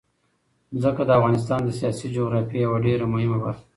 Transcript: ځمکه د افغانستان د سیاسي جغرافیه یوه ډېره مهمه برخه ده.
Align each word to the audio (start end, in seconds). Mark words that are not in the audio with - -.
ځمکه 0.81 1.03
د 1.05 1.09
افغانستان 1.19 1.59
د 1.63 1.69
سیاسي 1.79 2.07
جغرافیه 2.15 2.61
یوه 2.65 2.77
ډېره 2.85 3.05
مهمه 3.13 3.37
برخه 3.43 3.59
ده. 3.63 3.67